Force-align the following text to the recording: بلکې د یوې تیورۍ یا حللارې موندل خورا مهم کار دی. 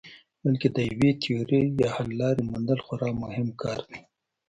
بلکې 0.43 0.67
د 0.75 0.77
یوې 0.91 1.11
تیورۍ 1.21 1.63
یا 1.81 1.89
حللارې 1.97 2.41
موندل 2.49 2.79
خورا 2.85 3.09
مهم 3.23 3.47
کار 3.61 3.79
دی. 3.89 3.99